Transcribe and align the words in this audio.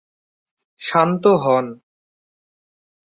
শান্ত 0.81 1.23
হন। 1.43 1.65